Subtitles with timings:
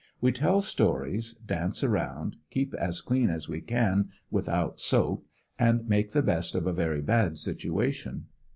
[0.19, 5.27] We tell stories, dance around, keep as clean as we can without soap
[5.59, 8.25] and make the best of a very bad situation.